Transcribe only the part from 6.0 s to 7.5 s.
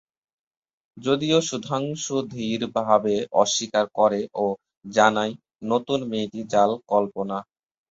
মেয়েটি জাল কল্পনা।